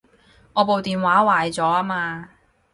[0.53, 2.29] 我部電話壞咗吖嘛